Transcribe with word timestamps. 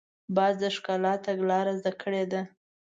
باز 0.35 0.53
د 0.61 0.63
ښکار 0.75 1.05
تګلاره 1.25 1.73
زده 1.79 1.91
کړې 2.01 2.23
ده 2.31 2.41